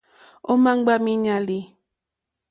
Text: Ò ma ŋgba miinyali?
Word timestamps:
Ò 0.49 0.53
ma 0.63 0.71
ŋgba 0.77 0.95
miinyali? 1.03 1.59